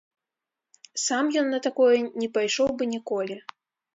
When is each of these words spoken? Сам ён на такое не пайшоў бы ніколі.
Сам 1.01 1.25
ён 1.41 1.51
на 1.55 1.59
такое 1.67 1.97
не 2.21 2.31
пайшоў 2.37 2.73
бы 2.79 2.83
ніколі. 2.97 3.35